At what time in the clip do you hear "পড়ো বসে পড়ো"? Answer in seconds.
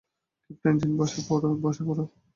1.27-2.03